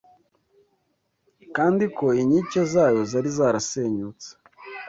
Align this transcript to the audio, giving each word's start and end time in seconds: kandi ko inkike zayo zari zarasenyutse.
kandi 1.55 1.83
ko 1.97 2.05
inkike 2.21 2.61
zayo 2.71 3.01
zari 3.11 3.29
zarasenyutse. 3.37 4.29